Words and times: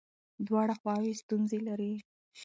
دواړه 0.47 0.73
خواوې 0.79 1.11
ستونزې 1.21 1.59
لري. 1.67 1.93